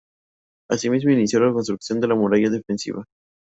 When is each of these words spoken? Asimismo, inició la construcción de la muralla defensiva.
Asimismo, 0.71 1.11
inició 1.11 1.41
la 1.41 1.53
construcción 1.53 1.99
de 2.01 2.07
la 2.07 2.15
muralla 2.15 2.49
defensiva. 2.49 3.03